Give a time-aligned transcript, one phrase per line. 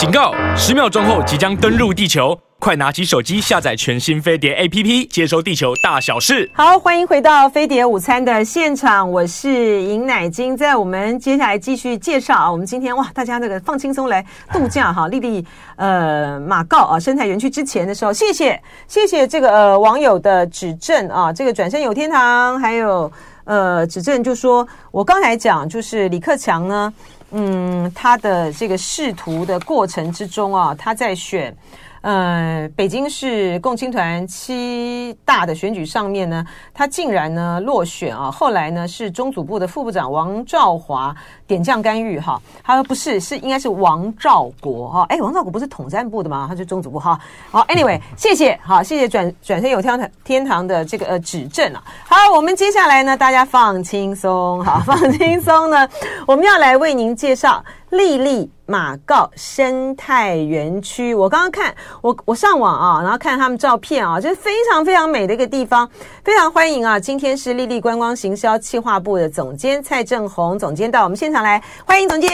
[0.00, 0.32] 警告！
[0.56, 6.50] 十秒钟后即将登陆地球，快拿起手机下载全新飞碟 APP，接收地球大小事。
[6.54, 10.56] 好，欢迎回到飞碟午餐的现场，我是尹乃菁。
[10.56, 15.44] 在我们接下来继续介绍啊，我们今天哇，大家那个放轻松来度假哈，丽丽
[15.76, 18.58] 呃马告啊生态园区之前的时候，谢谢
[18.88, 23.12] 谢谢这个呃网友的指正啊，这个转身有天堂，还有
[23.44, 26.90] 呃指正就说，我刚才讲就是李克强呢。
[27.30, 31.54] 嗯，他的这个仕途的过程之中啊，他在选。
[32.02, 38.30] 呃，北京市共青团七大的选举上面呢，他竟然呢落选啊！
[38.30, 41.14] 后来呢是中组部的副部长王兆华
[41.46, 46.46] 点将干预哈，他说不是，是应该是王兆国哈，哎，王兆国不是统战部的吗？
[46.48, 47.20] 他是中组部哈。
[47.50, 51.84] 好，anyway， 谢谢，好，谢谢转转身有天堂天堂的这个呃指正啊。
[52.06, 55.86] 好，我们接下来呢，大家放轻松，好，放轻松呢，
[56.26, 57.62] 我们要来为您介绍。
[57.90, 65.88] 丽丽马告生态园区，我刚刚看我我上网啊，然后看他们照片啊，就是非常非常美的一个地方，
[66.22, 67.00] 非常欢迎啊！
[67.00, 72.30] 今天是丽丽观光行销企划部的总监蔡正宏总监到我们现场来，欢迎总监。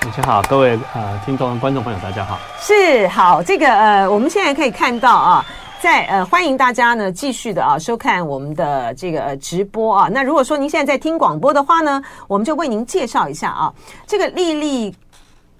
[0.00, 2.38] 大家好，各位呃听众观众朋友，大家好。
[2.60, 5.44] 是好，这个呃，我们现在可以看到啊。
[5.82, 10.08] 在呃，欢迎大家呢继续的啊收看我们的这个、直播啊。
[10.08, 13.74] 那如果说您现在在听广播的话呢，我们就为您介绍一下啊，
[14.06, 14.94] 这个丽丽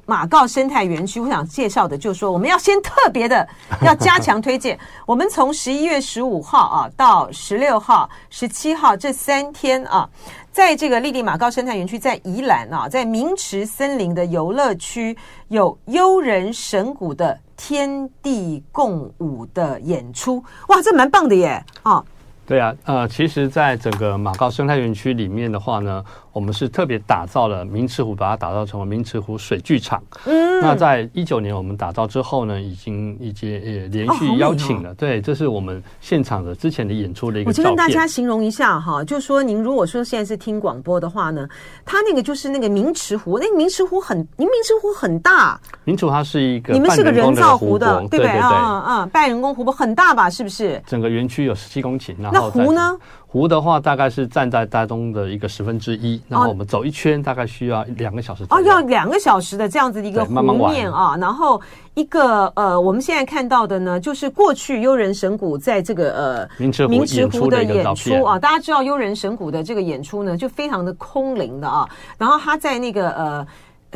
[0.06, 1.20] 马告生态园区。
[1.20, 3.44] 我想介绍的就是说，我们要先特别的
[3.80, 4.78] 要加强推荐。
[5.06, 10.08] 我们从十一月十五号啊到十六号、十七号这三天啊，
[10.52, 15.16] 在这个丽丽马高生态园区，在宜兰啊，在明池森林的游乐区
[15.48, 17.38] 有悠人神谷的。
[17.54, 21.64] 天地共舞的演出，哇，这蛮棒的耶！
[21.84, 22.04] 啊，
[22.44, 26.04] 对啊，呃，其实，在整个马高生态园区里面的话呢。
[26.32, 30.02] 我们是特别打造了明池湖，把它打造成为明池湖水剧场。
[30.24, 34.90] 嗯，那在一九年我们打造之后呢，已经已经也连续邀请了。
[34.90, 37.50] 哦哦、对，这是我们现场的之前的演出的一个。
[37.50, 41.46] 我就跟大家形容一下哈，就说您如果说现在是听广播的话呢，
[41.84, 45.60] 它那个就是那个明池湖，那个明池湖很，您明池湖很大。
[45.84, 48.26] 明池湖它是一个，你们是个人造湖的，对不对？
[48.26, 50.30] 对对对，嗯嗯，半人工湖泊很大吧？
[50.30, 50.82] 是不是？
[50.86, 52.96] 整个园区有十七公顷，那湖呢？
[53.32, 58.44] 湖的话大概是站在大东的一个十分之一，然后我们走一圈大概需要两个小时。
[58.50, 60.34] 哦，要两个小时的这样子的一个湖
[60.68, 61.58] 面啊，然后
[61.94, 71.88] 一个呃，我们现在看到的呢，就是过去悠人神谷在这个呃明池湖的演出啊，大家知道悠人神谷的这个演出呢，就非常的空灵的啊，
[72.18, 73.46] 然后他在那个呃。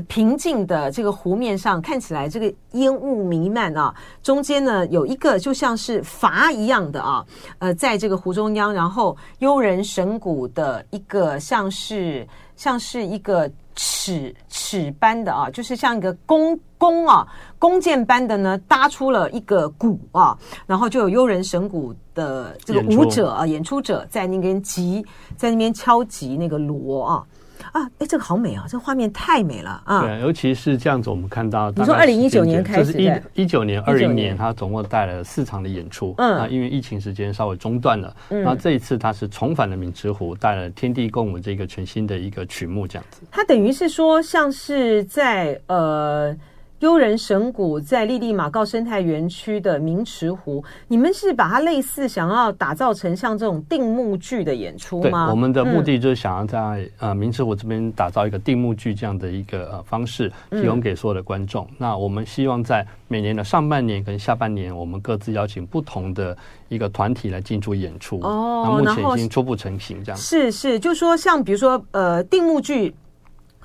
[0.08, 7.24] 平静的这个湖面上，看起来这个烟雾弥漫啊，中间呢有一个就像是筏一样的啊，
[7.58, 12.26] 呃，在这个湖中央，然后悠人神鼓的一个像是
[12.56, 17.26] 像是一个尺尺般的啊，就是像一个弓弓啊
[17.58, 20.36] 弓箭般的呢，搭出了一个鼓啊，
[20.66, 25.04] 然后就有悠人神鼓的这个舞者啊，演出者在那边击，
[25.36, 27.24] 在那边敲击那个锣啊。
[27.72, 28.64] 啊，哎，这个好美啊！
[28.68, 30.02] 这个画面太美了啊！
[30.02, 36.14] 对，尤其是这样子，我们看到，你说二零一九年开始，一一九年、二零年，他总共带来了四场的演出。
[36.18, 43.22] 嗯，那因为疫情时间稍微中断了，嗯，那这一次他是重返了明池湖，带了天地共舞这个全新的一个曲目，这样子。
[43.30, 46.36] 他等于是说，像是在呃。
[46.86, 55.26] 优人神谷在利利马告生态园区的明池湖，你们是把它类似想要打造成像这种定目剧的演出吗？
[55.26, 56.58] 对，我们的目的就是想要在、
[57.00, 61.64] 嗯、呃明池湖这边打造一个定目剧这样的一个呃方式，提供给所有的观众。
[61.70, 66.38] 嗯、那我们希望在每年的上半年跟下半年，我们各自邀请不同的
[66.68, 68.20] 一个团体来进驻演出。
[68.20, 72.94] 哦，那目前已经初步成型，这样是是，就是说像比如说呃定目剧。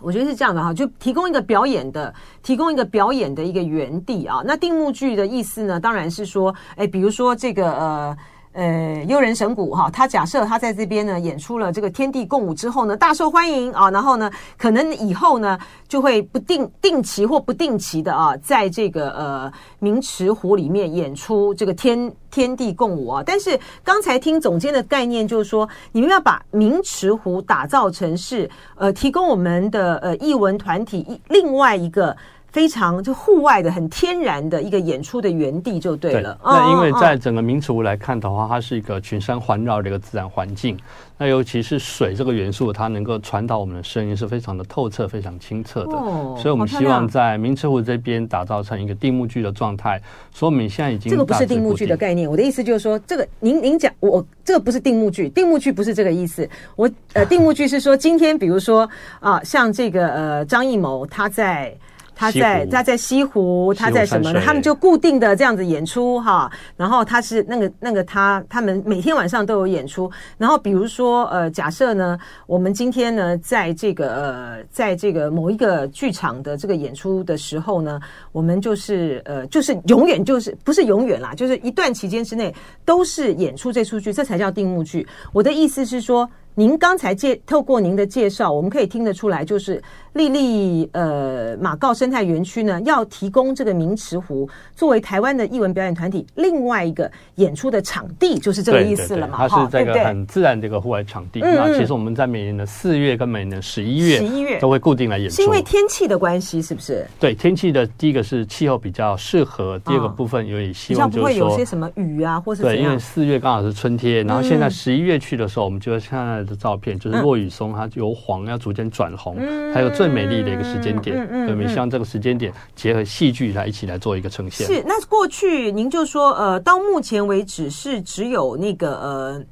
[0.02, 2.14] 我觉得是这样的哈，就提供一个表演的，
[2.44, 4.42] 提供一个表演的一个园地啊。
[4.46, 8.18] 那定目剧的意思呢，当然是说，哎，比如说这个呃。
[8.54, 15.58] 呃，幽人神鼓哈，他假设他在这边呢演出了这个天地共舞之后呢，大受欢迎啊，然后呢，可能以后呢
[15.88, 23.24] 就会不定定期或不定期的啊，在这个呃明池湖里面演出这个天天地共舞啊。
[23.26, 32.16] 但是刚才听总监的概念就是说，你们要把明池湖打造成是呃提供我们的呃艺文团体另外一个。
[32.52, 36.38] 非常就户外的很天然的一个演出的原地就对了。
[36.44, 40.78] 对，那因为在整个明池湖来看的话，它是一个群山环绕的一个自然环境。
[41.18, 45.94] 那尤其是水这个元素，它能够传导我们的声音是非常的透彻、非常清澈的。
[45.96, 50.02] 哦，所以我们希望在明池湖这边打造成一个定目剧的状态。
[50.34, 52.30] 所以我们现在已经这个不是定目剧的概念。
[52.30, 56.50] 我的意思就是说，这个您您讲我这个不是定目剧，定目剧不是这个意思。
[56.76, 58.90] 我呃，定目剧是说今天比如说
[59.20, 61.74] 啊，像这个呃张艺谋他在。
[62.16, 64.34] 他在他在西湖，他在什么？
[64.42, 66.52] 他们就固定的这样子演出哈。
[66.78, 70.12] 然后他是那个那个他他们每天晚上都有演出。
[70.38, 78.00] 然后比如说呃，假设呢，我们今天呢，在这个呃，在这个某一个剧场的这个演出的时候呢，
[78.32, 82.54] 我们就是呃，就是永远就是不是永远啦，就是一段期间之内
[82.86, 85.08] 都是演出这出剧，这才叫定目剧。
[85.34, 86.30] 我的意思是说。
[86.56, 89.82] 您刚才介透过您的介绍，我们可以听得出来，就是
[90.14, 99.38] 丽丽呃马告生态园区呢，要提供这个明池湖作为台湾的艺文表演团体另外一个演出的场地，就是这个意思了嘛？
[99.38, 101.40] 对对对，它是这个很自然的一个户外场地。
[101.40, 105.38] 那其实我们在每年的四月跟每年的十一月，十一月都会固定来演出。
[105.38, 107.08] 是因为天气的关系，是不是？
[107.18, 116.41] 对，天气的第一个是气候比较适合，第二个部分有点希望就是说，不会有些什么雨啊，或是对，因为四月刚好是春天，然后现在十一月去的时候，我们就会看。
[116.44, 119.38] 的照片就是落雨松，它由黄要逐渐转红，
[119.74, 121.18] 还有最美丽的一个时间点。
[121.50, 124.68] 我们希望这个时间点结合戏剧来一起来做一个呈现。
[124.68, 129.44] 是，那过去您就说，呃，到目前为止是只有那个呃。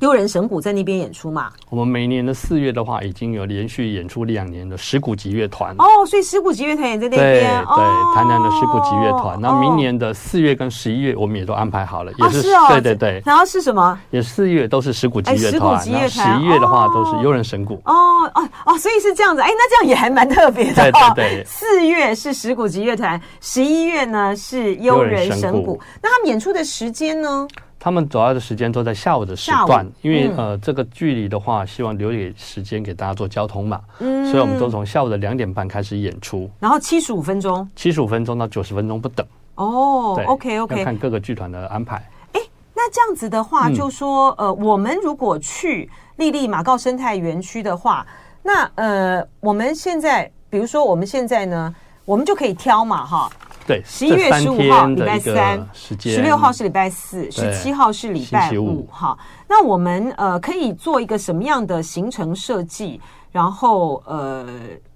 [0.00, 1.50] 优人神鼓在那边演出嘛？
[1.70, 7.18] 我们每年的四月的话，已经有连续演出两年的石鼓集乐团哦，所以石鼓集乐团也在那边。
[7.18, 9.40] 对对，台南的石鼓集乐团。
[9.40, 13.22] 那明年的四月跟十一月，我们也都安排好了，也是对对对。
[13.24, 13.98] 然后是什么？
[14.10, 17.80] 也四月都是石鼓集乐团，十一月的话都是悠人神鼓。
[17.84, 17.94] 哦
[18.34, 19.42] 哦哦，所以是这样子。
[19.42, 20.90] 哎，那这样也还蛮特别的。
[20.90, 25.80] 对对对，四月是石鼓集乐团，十一月呢是悠人神鼓。
[26.02, 27.46] 那他们演出的时间呢？
[27.80, 39.24] 他们主要的时间都在下午的时段，因为呃，这个距离的话，希望留给时间给大家做交通嘛，嗯，所以我们都从下午的两点半开始演出，然后七十五分钟，七十五分钟到九十分钟不等。
[39.54, 41.96] 哦，，OK OK，要看各个剧团的安排。
[42.32, 42.40] 哎，
[42.74, 48.06] 那这样子的话，就说呃，我们如果去丽丽马告生态园区的话，
[48.42, 51.74] 那呃，我们现在比如说我们现在呢，
[52.04, 53.30] 我们就可以挑嘛，哈。
[53.68, 58.88] 对，十一月十五号礼拜三，十六号是礼拜四，十七号是礼拜五。
[58.90, 59.16] 哈，
[59.46, 62.98] 那我们呃可以做一个什么样的行程设计？
[63.30, 64.48] 然后呃，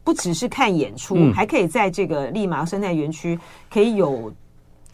[0.02, 3.38] 不只是看演出，嗯、还可以在这个利马生态园区
[3.70, 4.32] 可以有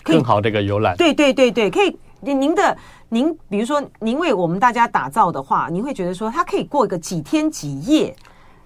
[0.02, 0.96] 更好的一个游览。
[0.96, 1.96] 对对对对，可以。
[2.20, 2.76] 您的
[3.08, 8.12] 您，比如说您为我们大家打造的话，您会觉得说它可以过一个几天几夜？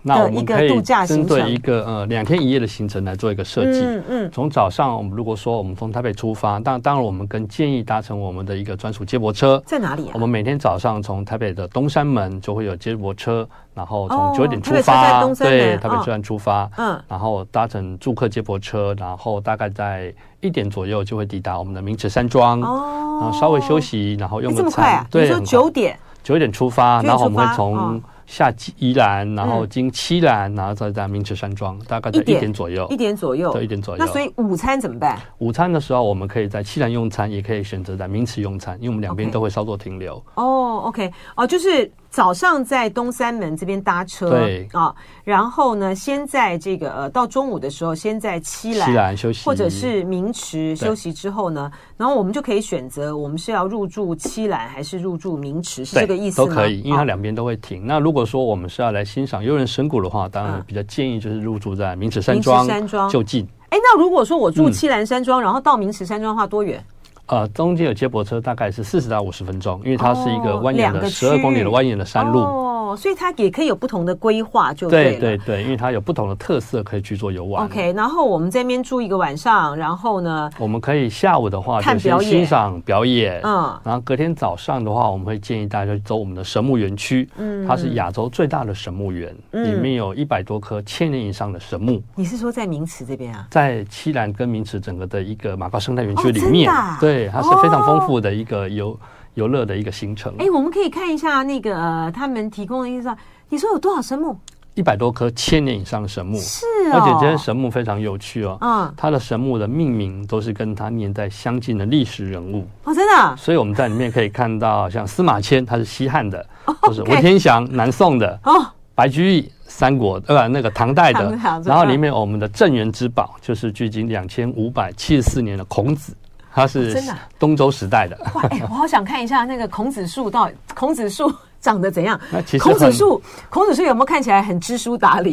[0.05, 3.81] 那我们可以针对一个呃两天一夜的行程来做一个设计。
[3.81, 4.31] 嗯嗯。
[4.33, 9.63] 从早上，我们如果说我们从台北出发，当当然我们更建议搭乘我们的一个专属接驳车。
[9.65, 10.11] 在哪里啊？
[10.15, 16.69] 我们每天早上从台北的东山门就会有接驳车，然后从九点出发，对，台北车站出发。
[16.79, 17.01] 嗯。
[17.09, 22.61] 然后搭乘住客接驳车，然后大概在一点左右就会抵达我们的明池山庄。
[22.61, 23.21] 哦。
[23.21, 24.71] 然后稍微休息，然后用个餐。
[24.71, 25.07] 这么快啊？
[25.09, 25.23] 对。
[25.23, 25.97] 你说九点？
[26.25, 28.03] 九点出发，然后我们会从。
[28.33, 34.03] 下宜兰，然后经七兰，然后再在明池山庄，大概在一点左右，一点左右，对，一点左右。
[34.03, 35.21] 那所以午餐怎么办？
[35.37, 40.15] 午餐的时候，我们可以在七兰用餐，也可以选择在明池用餐，因为我们两边都会稍作停留。
[40.37, 41.93] 哦，OK，哦，就是。
[42.13, 44.95] 早上在东三门这边搭车，对啊，
[45.25, 56.47] 然后呢，先在这个呃，到中午的时候，先在七兰，栖兰休息，或者是明池休息之后呢，然后我们就可以选择，我们是要入住七兰还是入住明池，是这个意思吗？
[56.47, 57.87] 都可以，因为它两边都会停。
[57.87, 63.49] 那如果说我们是要来欣赏幽人神谷的话，当然比较建议就是入住在明池山庄，山庄就近。
[63.71, 66.85] 哎，那如果说我住七兰山庄，然后到明池山庄的话，多远？
[67.33, 72.41] 呃，中间有接驳车，大概是四十到五十分钟，因为它是一个蜿蜒的十二公里的蜿蜒的山路。
[72.41, 77.65] 哦所以它也可以有不同的规划，就对对对，因为它有不同的特色，可以去做游玩。
[77.65, 92.03] OK，然后我们这边住一个晚上，然后呢，我们可以下午的话就先欣赏表演，嗯，然后隔天早上的话，我们会建议大家走我们的神木园区，嗯，它是亚洲最大的神木园，里面有一百多棵千年以上的神木。
[92.15, 93.47] 你是说在名池这边啊？
[93.51, 96.71] 在七兰跟名池整个的一个马高生态园区里面，
[97.01, 98.99] 对，它是非常丰富的一个游
[99.35, 100.35] 游乐的一个行程。
[100.39, 103.15] 哎，我们可以看一下那个呃，他们提供的意思。
[103.49, 104.37] 你说有多少神木？
[104.75, 108.57] 一百多棵千年以上的神木，是啊、哦，而且这些神木非常有趣哦。
[108.63, 113.37] 嗯，它的神木的命名都是跟它年代相近的历史人物哦，真的。
[113.37, 120.49] 所以我们在里面可以看到，像司马迁，他是西汉的；哦、或是文天祥，南宋的；哦，白居易，三国呃？
[120.49, 121.39] 那个唐代的。
[121.67, 126.17] 然后里面我们的镇园之宝，就是距今两千五百七十四年的孔子，
[126.55, 128.17] 他是真的东周时代的。
[128.35, 131.33] 哇，哎，我好想看一下那个孔子树到孔子树。
[131.63, 132.19] 长得怎样？
[132.33, 135.31] 那其实孔子树，孔子树有没有看起来很知书达理？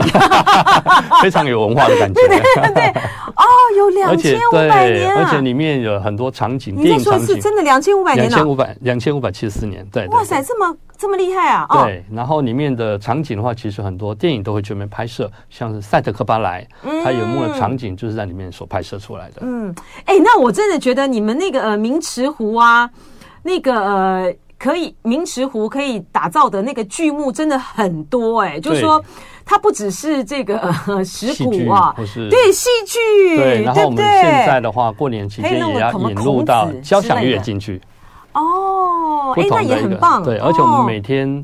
[1.24, 2.22] 非常有文化的感觉。
[2.22, 3.02] 对对对
[3.78, 8.28] 有两千五百年而且里面有很多场景，你在说是真的两千五百年？
[8.28, 10.08] 两千五百两千五百七十四年，对。
[10.08, 11.68] 哇塞，这么这么厉害啊！
[11.84, 16.68] 对，然后里面的场景的话，其实很多电影都会全面拍摄，像是赛德克巴莱，
[17.04, 19.42] 它有幕的场景就是在里面所拍摄出来的。
[19.42, 19.74] 嗯，
[20.06, 22.90] 哎，那我真的觉得你们那个呃明池湖啊，
[23.44, 24.34] 那个呃。
[24.62, 29.02] 可以，明池湖可以打造的那个剧目真的很多哎、欸，就是说
[29.50, 31.92] 它不只是这个呃石鼓啊，
[32.30, 37.82] 对戏剧，对，然后我们现在的话，过年期间也要引入到交响乐进去
[38.34, 41.44] 哦，哎，那也很棒，对，而且我们每天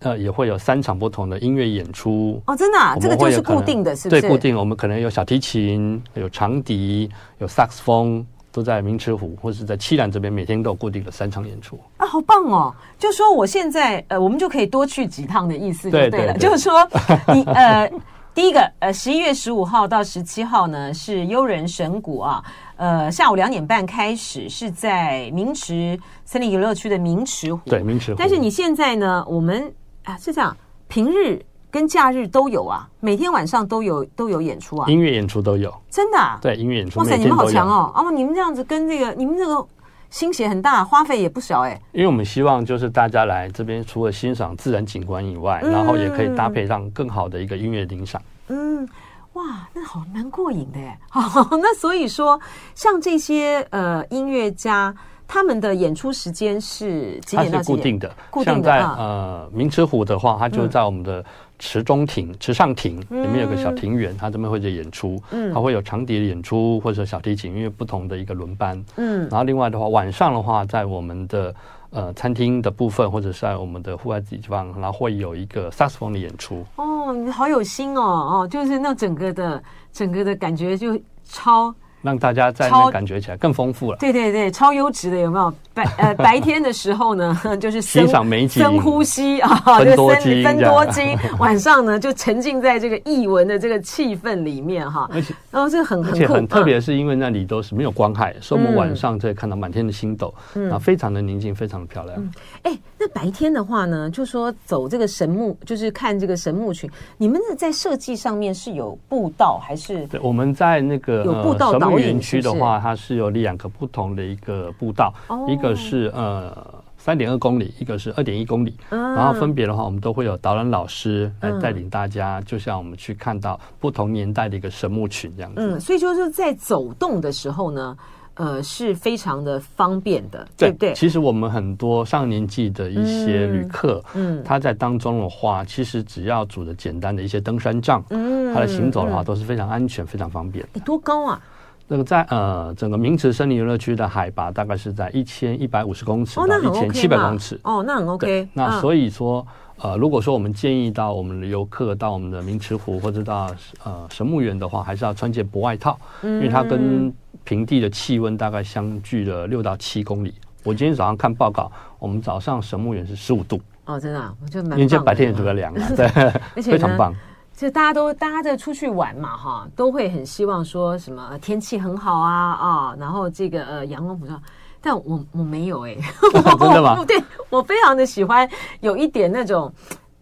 [0.00, 4.20] 呃也会有三场不同的音乐演出哦，真的，这个就是固定的，是不是？
[4.20, 8.26] 对，固定，我们可能有小提琴，有长笛，有萨克斯风。
[8.58, 12.74] 都在明池湖或者是在七兰这边，每天都有固定的三场演出啊，好棒哦！
[12.98, 16.10] 就说我现在呃，我们就可以多去几趟的意思就对了。
[16.10, 16.84] 对对对，就是说
[17.32, 17.88] 你 呃，
[18.34, 22.42] 第一个呃，十一月十五号到十七号呢是悠人神谷啊，
[22.74, 28.18] 呃，下午两点半开始是在明池森林游乐区的明池湖，对明池湖。
[28.18, 29.72] 但是你现在呢，我们
[30.02, 30.56] 啊是这样，
[30.88, 31.40] 平日。
[31.70, 36.38] 跟假日都有啊，每天晚上都有都有演出啊，音乐演出都有，真的啊？
[36.40, 36.98] 对，音乐演出。
[37.00, 37.92] 哇塞，你们好强哦！
[37.94, 39.66] 哦，你们这样子跟这个，你们这个
[40.10, 41.80] 心血很大，花费也不少哎。
[41.92, 48.20] 因为我们希望就是大家来这边，除了欣赏自然景观以外，然后也可以搭配上更好的一个音乐欣赏。
[48.48, 48.88] 嗯，
[49.34, 50.98] 哇，那好蛮过瘾的哎。
[51.10, 52.40] 好， 那所以说，
[52.74, 54.94] 像这些呃音乐家。
[55.30, 57.60] 他们的演出时间是几点到几点？
[57.60, 58.10] 它是固定的，
[58.46, 61.22] 像在呃明池湖的话，它就在我们的
[61.58, 71.54] 池中庭、池上庭里面有个小庭园，它这边会在演出，嗯，它会有长笛的演出或者小提琴，因为不同的一个轮班，嗯，然后另外的话，晚上的话，在我们的
[71.90, 76.64] 呃餐厅的部分或者是在我们的户外地方，然后会有一个萨克斯风的演出。
[76.76, 79.62] 哦，你好有心哦，哦，就是那整个的
[79.92, 81.74] 整个的感觉就超。
[82.02, 83.98] 让大家在那感觉起来更丰富了。
[83.98, 85.52] 对对对，超优质的有没有？
[85.74, 91.16] 白呃 白天的时候呢，就是欣赏美景、深呼吸啊，分多金，分多金。
[91.38, 95.08] 晚上呢，就沉浸在这个译文的这个气氛里面哈。
[95.12, 102.32] 而且，然后这个很很而且很特别，是因为那里都是没有光害，所以我们晚上可以看到满天的星斗，然后非常的宁静，非常的漂亮。
[102.62, 110.04] 哎，那白天的话呢，就说走这个神木，就是看这个神木群，你们的在设计上面是有步道还是？
[110.08, 115.14] 对，我们在那个有步道园区的话，它是有两个不同的一个步道，
[115.46, 115.68] 一个。
[115.78, 125.60] 是呃三点二公里，一个是二点一公里，嗯、然后分别的话，我们都会有导览老师来带领大家，嗯、就像我们去看到不同年代的一个神木群这样子。
[125.60, 127.96] 嗯，所以就是在走动的时候呢，
[128.34, 130.92] 呃，是非常的方便的，对，对？
[130.94, 140.66] 其实我们很多上年纪的一些旅客，嗯，他在当中的话，其实只要组的简单的一些登山杖，嗯，他的行走的话都是非常安全、非常方便。
[140.74, 141.40] 你多高啊？
[141.88, 147.58] 那个在呃整个明池森林游乐区的海拔大概是在一千一百五十公尺到一千七百公尺。
[147.64, 148.46] 哦，那很 OK。
[148.52, 149.46] 那所以说，
[149.78, 153.50] 呃，如果说我们建议到我们的游客到我们的明池湖或者到
[153.84, 160.34] 呃神木园的话，还是要穿件薄外套，因为它跟平地的气温大概相距了六到七公里。
[160.64, 163.58] 我今天早上看报告，我们早上神木园是十五度。
[163.86, 164.72] 哦，真的，我就蛮。
[164.78, 166.06] 因为这白天也比较凉啊，对，
[166.54, 167.14] 而且非常棒。
[167.58, 174.40] 就大家都大家在出去玩嘛，哈，都会很希望说什么天气很好啊啊，然后这个呃阳光普照，
[174.80, 176.00] 但我我没有哎、欸，
[176.56, 177.04] 真的吗？
[177.04, 178.48] 对，我非常的喜欢
[178.78, 179.72] 有一点那种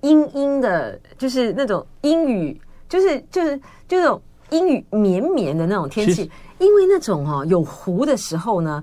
[0.01, 3.55] 阴阴的，就是那种阴雨，就是就是
[3.87, 8.83] 就这种阴雨绵绵的那种天气，因为那种哈有湖的时候呢。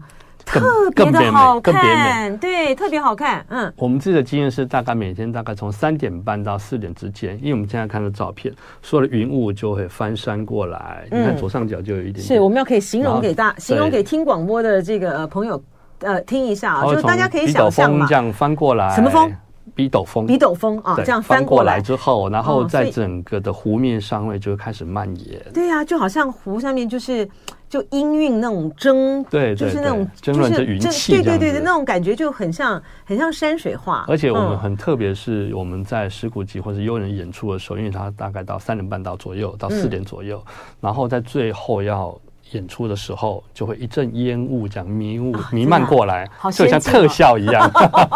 [0.59, 3.45] 特别的好看，对，特别好看。
[3.49, 11.05] 嗯，我们自己的经验是，大概每天大概从三点半到四点之间，因为我们现在看的照片，所有的云雾就会翻山过来。
[11.11, 15.61] 你看左上角就有一点，是我们要可以形容给大，形容给听广播的这个呃朋友
[15.99, 19.31] 呃听一下啊，就是大家可以想象嘛，这样翻过来，什么风？
[19.75, 25.41] 笔斗风，笔斗风啊，这样翻过来之后，然后在整个的湖面上面就开始蔓延。
[25.53, 27.27] 对呀，就好像湖上面就是。
[27.69, 34.05] 就氤氲那种蒸，对，就是那种蒸润的云气，对对对对，那种感觉就很像很像山水画。
[34.07, 40.39] 而且我们很特别，是我们在石鼓集或者悠人演出的时候，因为它大概到三点半到左右，到四点左右，
[40.79, 42.15] 然后在最后要
[42.53, 47.69] 演出的时候，就会一阵烟雾这样迷雾弥漫过来，好像特效一样，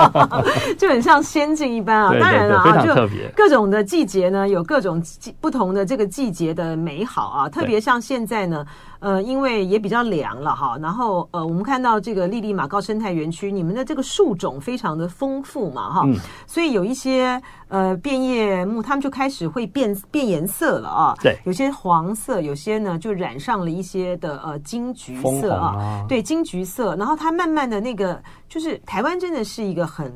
[0.78, 2.14] 就很像仙境一般啊。
[2.20, 3.30] 当然了，非常特别。
[3.36, 5.04] 各种的季节呢，有各种
[5.40, 7.50] 不同的这个季节的美好啊。
[7.50, 8.66] 特别像现在呢。
[9.00, 21.16] 呃，因为也比较凉了哈，然后呃，我们看到这个丽丽马高生态园区，你们的这个树种非常的丰富嘛哈，嗯、所以有一些呃变叶木，它们就开始会变变颜色了啊。
[21.22, 26.96] 对，有些黄色，有些呢就染上了一些的呃金橘色啊，啊对，金橘色。
[26.96, 30.12] 然后它慢慢的那个，就是台湾真的是一个很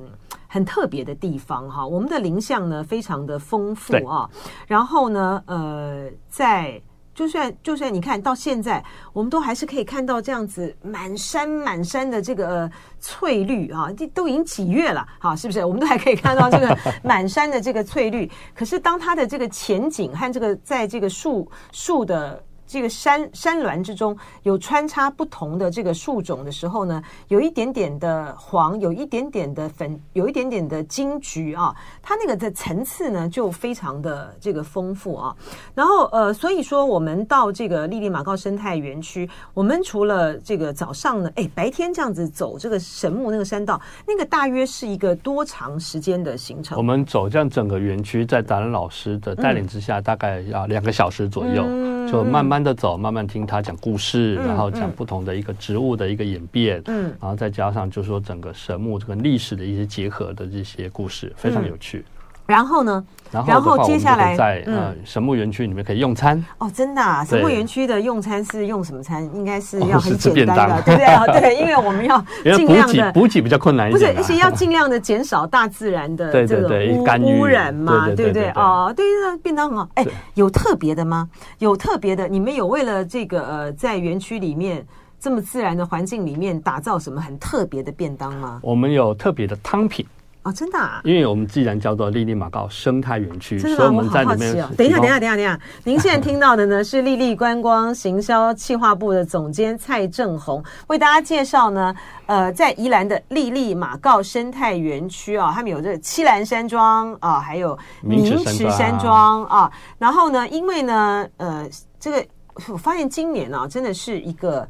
[0.47, 4.29] 很特别的地方哈，我们的林相呢非常的丰富啊。
[4.67, 6.81] 然后呢，呃，在。
[7.13, 15.63] 就算就算你看到现在，我们都还是可以看到这样子满山满山的这个、呃、翠绿啊，这都已经几月了，好，是不是？
[15.65, 18.29] 我们都还可以看到这个 满山的这个翠绿。
[18.55, 22.41] 可是当它的这个前景和这个在这个树树的。
[22.71, 35.35] 这个山山峦之中有穿插不同的这个树种的时候呢，有一点点的黄，有一点点的粉，有一点点的金橘啊，它那个的层次呢就非常的这个丰富啊。
[35.75, 46.77] 然后呃，所以说我们到这个莉莉马告生态园区，我们除了这个早上呢，哎，白天这样子走这个神木那个山道，那个大约是一个多长时间的行程？
[46.77, 52.61] 我们走这样整个园区，在达人老师的带领之下，嗯、大概要两个小时左右，嗯、就慢慢。
[52.61, 62.05] 的走，慢慢听他讲故事，然后讲不同的一个植物的一个演变，嗯，然后再加上就是说整个神木这个历史的一些结合的这些故事，非常有趣。
[62.51, 63.03] 然后呢？
[63.31, 67.23] 然后接下来在呃神木园区里面可以用餐哦，真的啊！
[67.23, 69.23] 神木园区的用餐是用什么餐？
[69.33, 70.99] 应该是要很简单的，对不
[71.31, 71.39] 对？
[71.39, 72.21] 对，因为我们要
[72.53, 78.49] 尽量的补给比较困难一点，不是，而且要尽量的减少大自然的这个污污染嘛，对不对？
[78.49, 79.87] 哦，对，那便当很好。
[79.93, 81.29] 哎，有特别的吗？
[81.59, 82.27] 有特别的？
[82.27, 84.85] 你们有为了这个呃，在园区里面
[85.21, 88.59] 这么自然的环境里面打造什么很特别的便当吗？
[88.61, 90.05] 我们有特别的汤品。
[90.43, 91.01] 哦，真的啊！
[91.03, 94.63] 因为我们既然叫做丽丽马告生态园区，所以我们在里面。
[94.63, 95.59] 哦、等一下，等一下，等一下，等一下！
[95.83, 101.95] 您现在听到的呢是丽丽观光行销企划部的总监蔡正红为大家介绍呢。
[102.25, 109.71] 呃，在宜兰的丽丽马告生态园区啊，他们有这个七兰山庄啊，还有明池山庄啊。
[109.99, 111.69] 然后呢，因为呢，呃，
[111.99, 112.25] 这个
[112.67, 114.67] 我发现今年啊，真的是一个。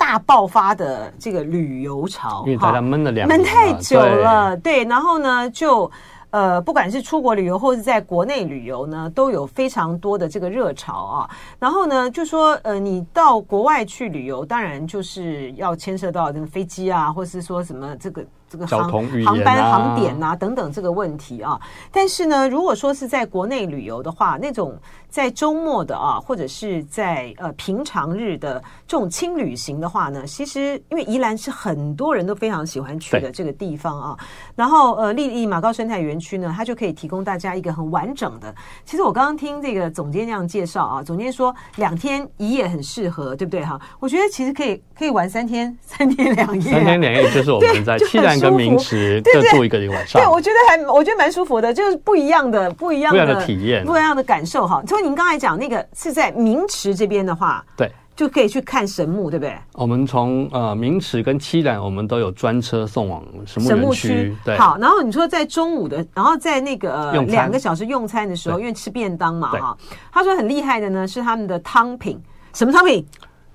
[0.00, 4.88] 大爆发的这个旅游潮，因为大家闷了两年，闷太久了，对，对。
[4.88, 5.88] 然后呢，就
[6.30, 11.30] 呃，不管是出国旅游或者在国内旅游呢，都有非常多的这个热潮啊。
[11.58, 18.24] 然后呢，就说呃，你到国外去旅游，当然就是要牵涉到这个飞机啊，或是说什么这个。
[18.50, 21.58] 这个航航班航点啊等等这个问题啊，
[21.92, 24.76] 但是呢，如果说是在国内旅游的话，那种
[25.08, 34.18] 在周末的啊，或者是在呃平常日的这种轻旅行的话呢，其实因为宜兰是很多人都非常喜欢去的这个地方啊，
[34.56, 38.52] 然后呃丽丽马高生态园区呢，它就可以提供大家一个很完整的。
[38.84, 43.80] 其实我刚刚听这个总监那样介绍啊，总监说两天一夜很适合，对不对哈？
[44.00, 48.39] 我觉得其实可以可以玩三天三天两夜，三天两夜就是我们在 七兰。
[48.40, 54.82] 跟名池各住一个一个晚上，对，我觉得还我觉得蛮舒服的，就是不一样的不一样的，的体验，不一样的感受哈。
[54.86, 59.54] 所以您刚才讲那个是在名池这边的话，对，就可以去看神木，对不对？
[59.72, 64.36] 我们从呃名池跟七兰，我们都有专车送往神木园区。
[64.44, 69.76] 对，好，然后你说在中午的，然后在那个两个小时用餐的时候，因为吃便当嘛哈，
[70.12, 72.20] 他说很厉害的呢是他们的汤品，
[72.52, 73.06] 什么汤品？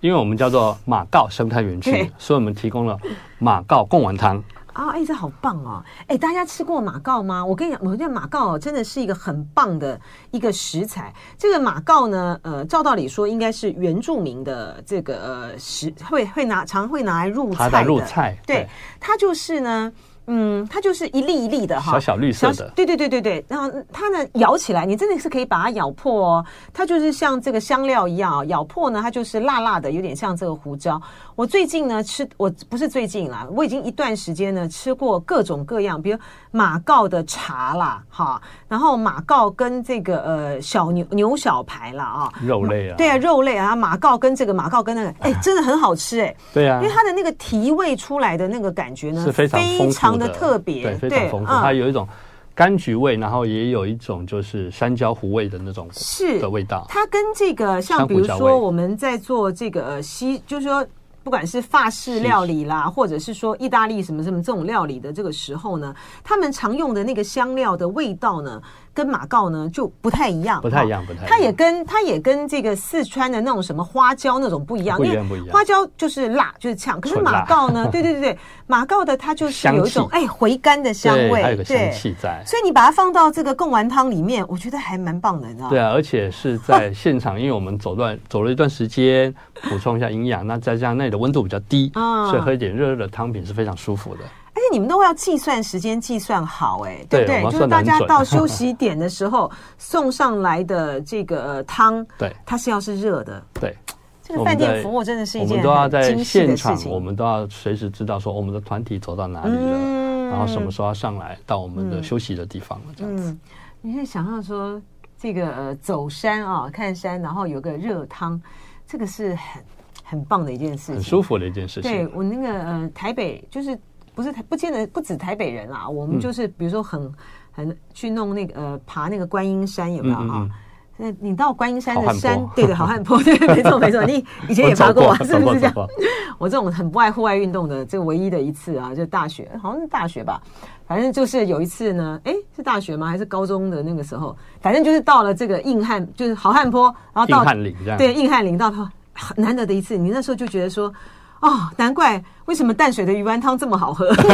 [0.01, 2.95] 因为我们叫做马告生态园区，所以我们提供了
[3.39, 4.43] 马告贡丸汤。
[4.75, 5.81] 啊，哎，这好棒哦！
[6.07, 7.43] 哎，大家吃过马告吗？
[7.45, 9.99] 我跟你讲，我觉得马告哦，真的是一个很棒的
[10.31, 11.13] 一个食材。
[11.37, 17.83] 这个马告呢，呃，照道理说应该是原住民的这个呃食，会会拿常会拿来入菜的。
[17.83, 19.91] 入菜，对，对，它就是呢。
[20.27, 23.45] 嗯，它就是一粒一粒的哈，小小绿色的，对对对对对。
[23.47, 26.45] 然后它呢，咬起来，你真的是可以把它咬破哦。
[26.73, 31.01] 它就是像这个香料一样啊，咬破呢，它就是辣辣的，有点像这个胡椒。
[31.35, 36.17] 我最近呢吃，我不是最近啦，我已经一段时间呢吃过各种各样，比如
[36.51, 50.27] 马告的茶啦，哈，然后马告跟这个呃小牛牛小排啦啊，肉类啊，对啊，肉类啊，马告跟这个马告跟那个，哎，真的很好吃哎，对啊，因为它的那个提味出来的那个感觉呢是非常丰富。
[50.27, 52.07] 的特别对，非常丰富，它有一种
[52.55, 56.85] 柑橘味，然后也有一种就是山椒糊味的那种是的味道。
[56.89, 60.85] 它跟这个像比如说我们在做这个西，就是说
[61.23, 68.61] 不管是法式料理啦，或者是说意大利什么什么这种料理的这个时候呢，他们常用的那个香料的味道呢，
[68.95, 71.27] 跟马告呢就不太一样，不太一样，不太一样。
[71.27, 75.47] 它也跟它也跟这个四川的那种什么花椒那种不一样，不一样，不一样。
[75.49, 76.99] 花椒就是辣，就是呛。
[77.01, 82.41] 可是马告呢， 对对对对，马告的它就是有一种哎回甘的香味，还有个香气在。
[82.45, 85.69] 所以你把它放到这个贡丸汤里面，我觉得还蛮棒的，你知道吗？
[85.69, 94.21] 对啊，而且是在现场，因为我们走段 走了一段时间，补充一下营养，那再加上那里的温度比较低，所以喝一点热热的汤品是非常舒服的。
[94.55, 97.43] 而且你们都要计算时间，计算好，哎，对不对？
[97.51, 103.43] 就是大家到休息点的时候送上来的这个汤，对，它是要是热的。
[103.53, 103.75] 对，
[104.23, 113.35] 这个饭店服务真的是一件我们都要在现场，我们都要随时知道说我们的团体走到哪里了，然后什么时候要上来到我们的休息的地方了，这样子。
[113.81, 114.81] 你可以想象说，
[115.19, 118.41] 这个呃走山啊，看山，然后有个热汤，
[118.87, 119.63] 这个是很
[120.01, 121.91] 很棒的一件事情，很舒服的一件事情。
[121.91, 123.77] 对我那个呃台北就是。
[124.15, 125.87] 不是台，不见得不止台北人啦。
[125.87, 127.13] 我们就是比如说很
[127.51, 130.49] 很去弄那个呃爬那个观音山有没有啊？
[130.97, 134.01] 那你到观音山的山，对对，好汉坡， 对，没错 没错。
[134.05, 135.73] 你以前也爬过啊，是不是这样？
[136.39, 140.41] 我这种很不爱户外运动的，这唯一的一次啊，就大学，好像是大学吧。
[140.87, 143.07] 反正就是有一次呢，哎，是大学吗？
[143.07, 144.37] 还是高中的那个时候？
[144.61, 147.75] 反正就是到了这个硬汉，就是好汉坡，然后到硬汉岭。
[147.97, 148.89] 对，硬汉岭到它
[149.35, 150.93] 难得的一次，你那时候就觉得说。
[151.41, 154.29] 哦，难怪为什么淡水的鱼丸汤这么好喝， 就很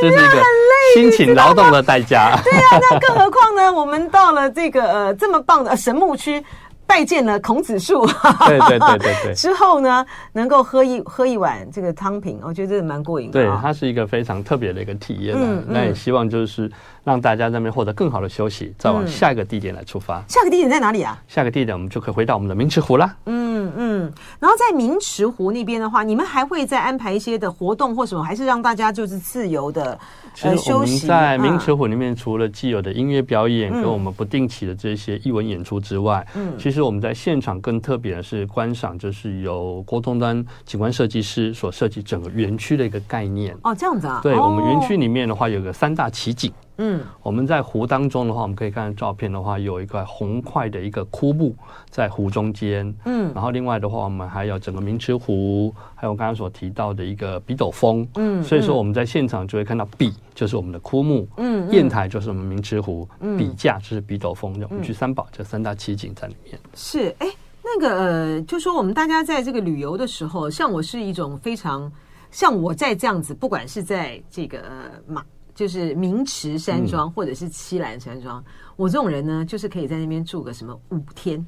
[0.00, 2.38] 累，辛勤劳动的代价。
[2.42, 3.72] 对啊，那更何况呢？
[3.72, 6.42] 我们到了这个呃这么棒的神木区。
[6.88, 8.06] 拜见了孔子树，
[8.46, 9.34] 对对对对对。
[9.34, 13.32] 之后呢，能够喝一喝一碗这个汤品，我觉得这个蛮过瘾的。
[13.32, 15.34] 对，它是一个非常特别的一个体验。
[15.36, 16.70] 嗯，那也希望就是
[17.06, 20.20] 让大家在那边获得更好的休息，再往下一个地点来出发。
[20.26, 21.22] 下个地点在哪里啊？
[21.28, 23.14] 下个地点我们就可以回到我们的明池湖啦。
[23.26, 24.12] 嗯嗯。
[24.40, 29.98] 然后在明池湖那边的话，你们还会再安排一些的活动或什么，还是让大家就是自由的
[30.42, 31.06] 呃休息？
[31.06, 36.86] 在明池湖里面，除了既有的音乐表演跟我们不定期的这些艺文演出之外，嗯，其实。
[36.86, 43.56] 我们在现场更特别的是观赏，就是由郭东端景观设计师所设计整个园区的一个概念。
[43.64, 44.20] 哦，这样子啊。
[44.22, 46.52] 对，我们园区里面的话，有个三大奇景。
[46.78, 51.54] 嗯，我们在湖当中的话，我们可以看照片的话，有一块红块的一个枯木
[51.88, 52.94] 在湖中间。
[53.04, 58.06] 嗯，然后另外的话，我们还有整个明池湖，还有我刚刚所提到的一个笔斗峰。
[58.16, 63.08] 嗯，所以说我们在现场就会看到笔就是我们的枯木，嗯，砚台就是我们明池湖，
[63.38, 66.58] 笔架就是笔斗峰，我们去三宝这三大奇景在里面。
[66.74, 67.26] 是，哎，
[67.62, 71.90] 那个呃，就说我们大家在这个旅游的时候，像我是一种非常
[72.30, 74.62] 像我在这样子，不管是在这个
[75.06, 75.24] 马。
[75.56, 78.44] 就是明池山庄或者是七兰山庄，嗯、
[78.76, 81.44] 我这种人呢，就是可以在那边住个什么五天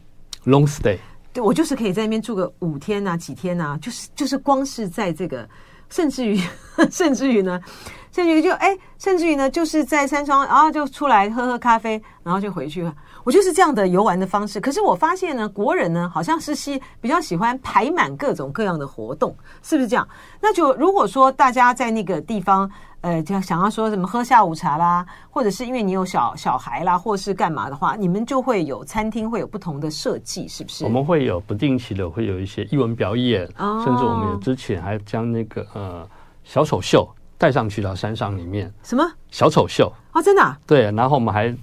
[0.47, 0.97] ，long stay。
[1.35, 5.47] 对，我就是可以在那边住个五天呐、啊，几天呐、啊，就是就是光是在这个，
[5.91, 6.41] 甚至于
[6.91, 7.61] 甚至于呢，
[8.11, 12.95] 甚至于就哎，甚至于呢，就是在山庄，然后就出来喝喝咖啡，然后就回去了。
[13.29, 14.59] 我就是这样的游玩的方式。
[14.59, 20.09] 可是我发现呢，国人呢好像是喜比较喜欢排满各种各样的活动，是不是这样？
[20.41, 22.71] 那就如果说大家在那个地方。
[23.01, 30.85] 呃，就想要说什么喝下午茶啦，或者是因为你有小小孩啦，或是干嘛的话，你们就会有餐厅会有不同的设计，是不是？
[30.85, 36.05] 我们会有不定期的会有一些艺文表演，哦、甚至我们有之前还将那个呃
[36.43, 38.69] 小丑秀带上去到山上里面。
[38.83, 39.93] 什么小丑秀？
[40.13, 40.59] 哦，真的、啊？
[40.67, 41.55] 对，然后我们还。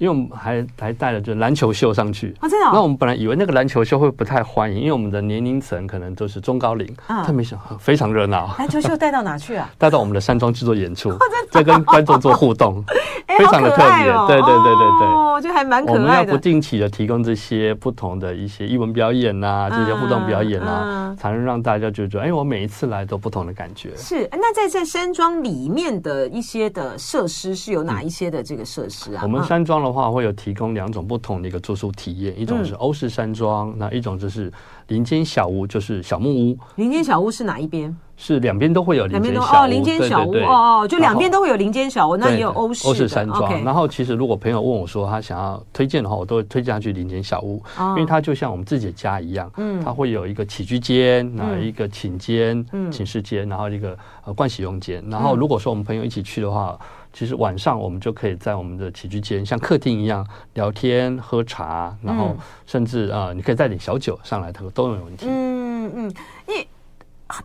[0.00, 2.70] 因为我们还还带了就篮球秀上去啊，真的。
[2.72, 8.54] 那我们本来以为那个篮球秀会不太欢迎，因为我们的年龄层可能都是中高龄，啊、但没想非常热闹。
[8.58, 9.70] 篮球秀带到哪去啊？
[9.76, 11.12] 带到我们的山庄制作演出，
[11.52, 12.82] 在跟观众做互动，
[13.38, 14.06] 非常的特别。
[14.26, 16.00] 对对对对对，哦，就还蛮可爱的。
[16.02, 23.94] 我们要不定期的提供这些不同的一些艺文表演呐，这些互动表演呐，才能让大家觉得，哎，我每一次来都不同的感觉。
[23.96, 29.20] 是，那在在山庄里面的一些的设施是有哪一些的这个设施啊？
[29.22, 30.70] 我们山庄的话会有提供。
[30.70, 34.52] 两种不同的一个住宿体验，一种是欧式山庄，嗯、那一种就是
[34.86, 36.56] 林间小屋，就是小木屋。
[36.76, 37.96] 林间小屋是哪一边？
[38.16, 39.64] 是两边都会有林间小屋。
[39.64, 43.64] 哦，林间小屋哦，就两边都会有林间小屋，那也有欧式欧式山庄。
[43.64, 55.02] 然后其实如果朋友问我说他想要推荐的话，我都会推荐他去林间小屋，哦、因为它就像我们自己的家一样，嗯，它会有一个起居间，然后一个寝间、嗯、寝室间，然后一个呃盥洗用间。
[55.10, 56.78] 然后如果说我们朋友一起去的话。
[57.12, 65.26] 其实晚上我们就可以在我们的起居间，像客厅一样聊天、喝茶，然后甚至啊、呃，你可以带点小酒上来，它都没有问题。
[65.28, 66.14] 嗯嗯，
[66.46, 66.68] 因为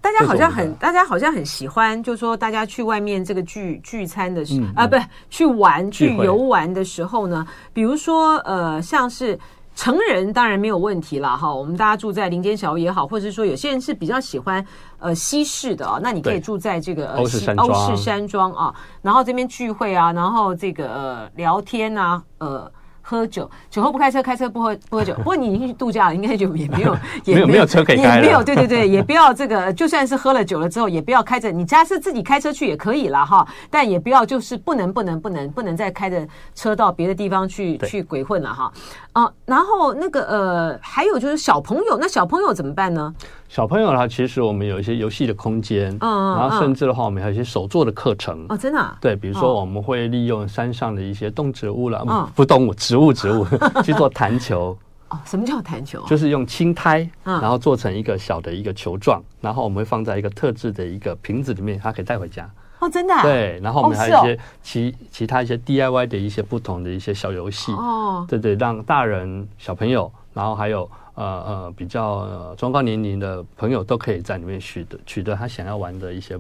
[0.01, 9.38] 大家好像很，大家好像很喜欢，就是说大家去外面这个聚聚餐的时啊，不是去玩、去游玩的时候呢，比如说呃，像是
[9.76, 14.66] 成人当然没有问题了哈，我们大家住在林间小屋也好，或者是说有些人是比较喜欢
[14.98, 22.72] 呃西式的啊，那你可以住在这个欧式山欧式山庄啊，然后这边聚会啊，然后这个呃聊天啊，呃。
[23.08, 25.13] 喝酒，酒后不开车，开车不喝不喝酒。
[25.22, 31.52] 不过你已经去度假了，应该就也没有， 也没有，没有车可以开，也没有，对对对， 也不要这个，就算是喝了酒了之后，也不要开着。
[31.52, 38.74] 你家是自己开车去也可以了哈，但也不要就是不能不能不能不能再开着车到别的地方去去鬼混了哈。
[39.13, 43.13] 啊，然后那个呃，还有就是小朋友，那小朋友怎么办呢？
[43.48, 53.46] 小朋友的话，其实我们有一些游戏的空间，嗯，然后甚至的话，我们还有一些手作的课程哦，真的，啊，对，比如说我们会利用山上的一些动植物了，嗯，不动物，植物，植 物
[53.84, 54.76] 去做弹球。
[55.10, 56.04] 哦，什么叫弹球？
[56.08, 62.50] 就是用青苔，然后做成一个小的一个球状，然后我们会放在一个特制的一个瓶子里面，它可以带回家。
[62.80, 70.90] 哦，真的，对，然后我们还有一些其其他一些 DIY 的一些不同的一些小游戏，哦，对对，让大人小朋友，然后还有。
[71.15, 76.38] 呃呃，比较、呃、中高年龄的朋友都可以在里面取得取得他想要玩的一些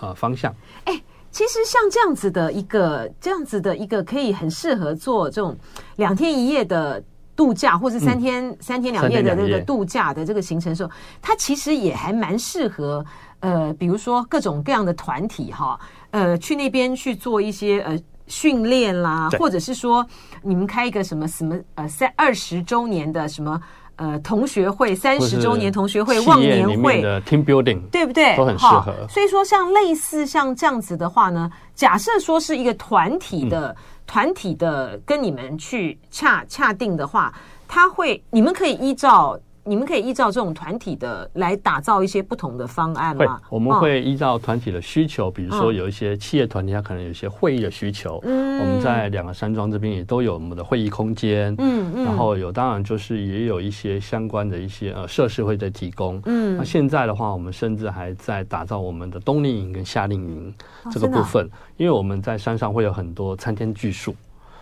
[0.00, 0.50] 呃方向。
[0.84, 5.54] 哎、欸，其实像这样子的一个这样子的一个，可以很适合做这种
[5.96, 7.02] 两天一夜的
[7.36, 13.04] 度假，或是三天、嗯、三天两夜的那个度假的这个行程的时候，它其实也还蛮适合
[13.40, 15.78] 呃，比如说各种各样的团体哈，
[16.12, 20.06] 呃，去那边去做一些呃训练啦，或者是说
[20.40, 23.60] 你们开一个什么什么呃三二十周年的什么。
[23.96, 28.36] 呃，同学会三十周年同学会忘年会的 team building，对不对？
[28.36, 28.94] 都很适合。
[29.08, 37.32] 所以说，像类似像这样子的话呢，假设说是一个团体的、嗯、团体的跟你们去洽洽定的话，
[37.66, 39.38] 他会你们可以依照。
[39.66, 43.26] 你们可以依照这种团体的来打造一些不同的方案吗？
[43.26, 48.20] 会，我们会依照团体的需求，比如说有一些企业团体，它可能有一些会议的需求。
[48.22, 51.52] 嗯，我们在两个山庄这边也都有我们的会议空间。
[51.58, 56.22] 嗯嗯，然后有当然就是也有一些相关的一些呃设施会在提供。
[56.26, 60.54] 嗯，那现在的话，我们甚至还在打造我们的冬令营跟夏令营
[60.92, 64.14] 这个部分，因为我们在山上会有很多参天巨树，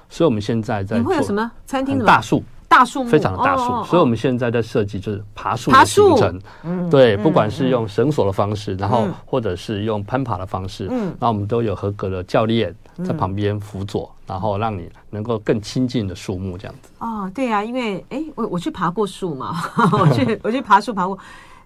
[0.09, 2.43] 所以我们现在在你会有什么餐厅大树？
[2.75, 6.41] 大树非常的大树，哦哦哦，所以我们现在在设计就是爬树的行程。
[6.65, 16.91] 嗯，对，不管是用绳索的方式，嗯，然后或者是用攀爬的方式，嗯，那我们都有合格的教练在旁边辅佐，嗯，然后让你能够更亲近的树木这样子。
[16.99, 19.55] 哦，对啊，因为哎，我我去爬过树嘛，
[19.93, 21.17] 我去 我去爬树爬过。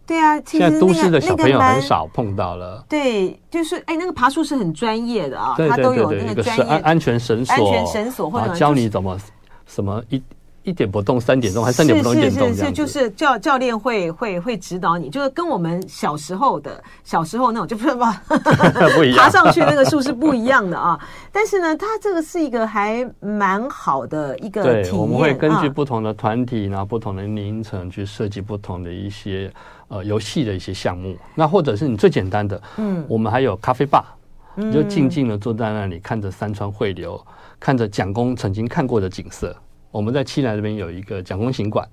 [0.06, 2.82] 对啊，其实、那个、现在都市的小朋友很少碰到了。
[2.88, 9.18] 对，就是哎，那个爬树是很专业的啊，对对对对，他都有那个专业安安全绳索，安全绳索或者教你怎么
[9.66, 10.22] 什么一。
[10.68, 18.22] 一点不动，三点钟，还三点不动，一点动，是是是，就是教教练会会会指导你，就是跟我们小时候的小时候那种，就不是吧？
[18.94, 21.00] 不一样，爬上去那个树是不一样的啊。
[21.32, 24.82] 但是呢，它这个是一个还蛮好的一个体验。
[24.82, 29.50] 对，我们会根据不同的团体，然后不同的年龄层去设计不同的一些
[29.88, 31.16] 呃游戏的一些项目。
[31.34, 34.14] 那或者是你最简单的，嗯，我们还有咖啡吧，
[34.54, 37.18] 你就静静的坐在那里，看着山川汇流，
[37.58, 39.56] 看着蒋公曾经看过的景色。
[39.90, 41.88] 我们在七南这边有一个蒋公行馆，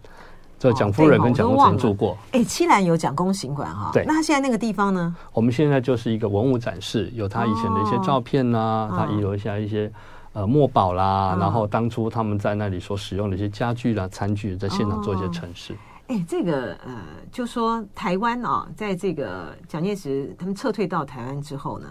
[0.59, 2.17] 这蒋夫人跟蒋公曾住过。
[2.31, 3.89] 哎，七南有蒋公行馆哈。
[3.93, 5.15] 对，那他现在那个地方呢？
[5.31, 9.91] 我们现在就是一个文物展示，有他以前的一些照片呐、啊，他遗留下一些
[10.33, 15.73] 呃墨宝啦，然后当初他们在那里所使用的一些家具啦、餐具，在现场做一些陈设。
[16.07, 16.93] 哎，这个呃，
[17.31, 21.87] 就说台湾啊，在这个蒋介石他们撤退到台湾之后呢，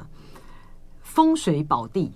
[1.03, 2.13] 风水宝地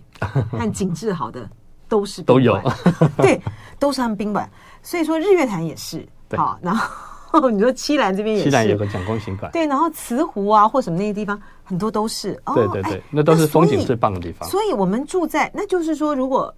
[0.52, 1.48] 和景致好的。
[1.88, 2.60] 都是都有，
[3.18, 3.40] 对，
[3.78, 4.48] 都是他们宾馆。
[4.82, 14.48] 所以说日月潭也是好，然后 你说七兰这边也是，栖兰有个蒋公行馆，对，然后慈湖啊或什么那些地方很多都是，哦、对对对，那都是风景最棒的地方。
[14.48, 16.54] 所以，所以我们住在，那就是说，如果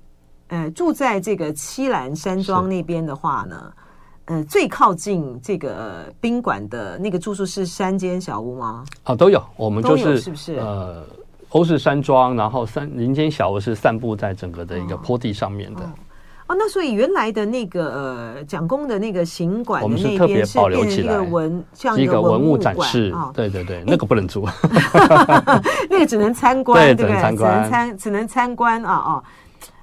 [0.48, 3.72] 呃住在这个七兰山庄那边的话呢，
[4.26, 8.84] 呃，最靠近这个宾馆的那个住宿是山间小屋吗？
[9.04, 11.04] 啊，都有，我们就是是不是呃。
[11.50, 15.80] 欧式山庄，然后山林间小屋是散布在整个的一个坡地上面的。
[15.80, 15.90] 哦，
[16.48, 23.12] 哦，那所以原来的那个呃蒋公的那个行馆，我们是特别保留起来，一个文像一个文物展示。
[23.14, 24.46] 哦、对对对，那个不能住，
[25.90, 27.16] 那个只能参观，对，对不对？
[27.16, 29.22] 只能参观，只能参观啊啊！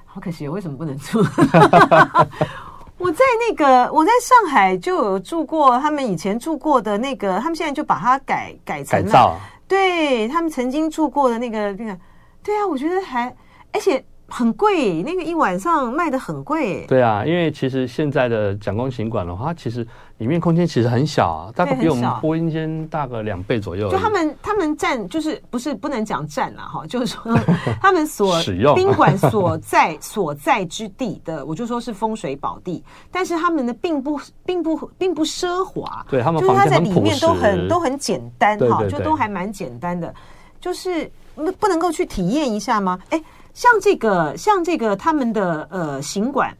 [0.06, 1.19] 好可惜，为什么不能住？
[2.97, 9.06] 我在那个我在上海就有住过，他们以前住过的那个，他们现在就把它改改成了。
[9.06, 9.36] 改造。
[9.67, 11.99] 对他们曾经住过的那个那个，
[12.41, 13.36] 对啊，我觉得还，
[13.71, 16.86] 而且很贵，那个一晚上卖的很贵。
[16.86, 19.88] 对啊，因为其实现在的蒋公行馆的话，其实
[20.18, 23.90] 里面空间其实很小啊，大概比我们播音间大个两倍左右。
[23.90, 27.40] 就他们他们占就是不是不能讲占了哈，就是说
[27.82, 40.13] 他们所 使用 宾馆所在所在之地的，我就说是风水宝地，但是他们的并不并不并不奢华，对他们就是他在里面都很都很简单哈，就都还蛮简单的，
[40.60, 41.10] 就是
[41.60, 43.00] 不能够去体验一下吗？
[43.12, 43.24] 哎。
[43.58, 46.56] 像这个，像这个，他们的呃行馆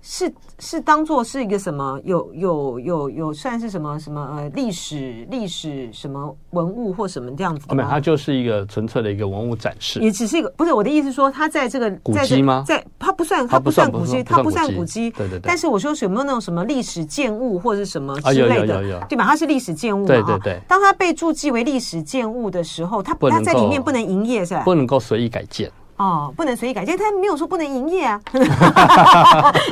[0.00, 2.00] 是是当做是一个什么？
[2.02, 7.74] 有有有有算是什么什么呃历史历史什么文物或什么这样子的？
[7.74, 10.00] 没有，它就是一个纯粹的一个文物展示。
[10.00, 12.64] 也只是一个，不是我的意思说，它在这个古迹吗？
[12.66, 15.10] 在它不算，它不算古迹，它不算古迹。
[15.10, 15.42] 对对对。
[15.42, 19.04] 但是我说有没有那种什么历史建物或者什么之类的？
[19.10, 19.26] 对吧？
[19.26, 20.06] 它是历史建物嘛？
[20.06, 20.58] 对对对。
[20.66, 24.62] 当它被注记为历史建物的时候，它它在里面不能营业是吧？
[24.64, 25.70] 不能够随意改建。
[26.00, 28.18] 哦，不能随意改建，他没有说不能营业啊，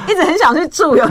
[0.07, 1.03] 一直很想去住哟，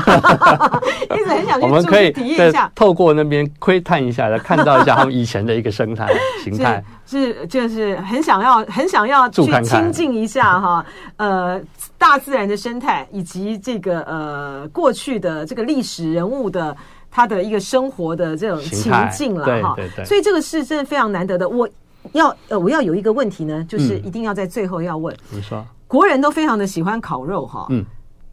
[1.09, 6.07] 一直很想去住，我们可以体验一下，透过那边窥探一下，来看到一下他们以前的一个生态
[6.43, 10.85] 形态， 是就是很想要很想要去亲近一下哈，
[11.17, 11.59] 呃，
[11.97, 16.77] 大自然的生态以及这个呃过去的这个历史人物的
[17.09, 19.75] 他的一个生活的这种情境了哈，
[20.05, 21.67] 所以这个是真的非常难得的，我。
[22.13, 25.15] 要呃，我要有一个问题呢，就是一定要在最后要问。
[25.29, 27.67] 你说，国人都非常的喜欢烤肉哈。
[27.69, 27.83] 嗯，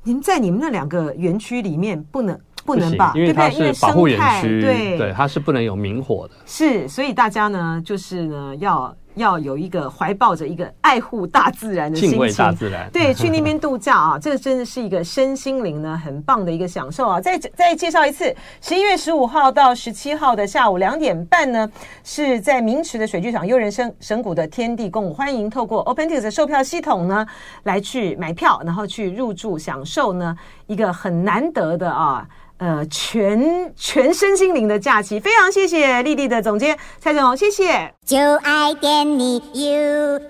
[0.02, 3.12] 你们在你们那两个园区里面不能不能吧？
[3.14, 6.34] 因为它是保护园区，对对，它是不能有明火的。
[6.46, 8.94] 是，所以大家呢，就是呢要。
[9.14, 17.20] 要有一个怀抱着一个爱护大自然的心情，敬畏大自然，对，去那边度假啊， 这个真的是一个身心灵呢很棒的一个享受啊！
[17.20, 21.70] 再再介绍一次，十一月十五号到十七号的下午两点半呢，
[22.02, 27.26] 是在明池的水剧场悠人神神谷的天地共舞，欢迎透过 OpenTix 的售票系统呢
[27.62, 32.26] 来去买票，然后去入住，享受呢一个很难得的啊。
[32.58, 37.92] 呃，全全身心灵的假期，非常谢谢丽丽的总监蔡正弘，谢谢。
[38.06, 40.24] 就爱点你 UFO。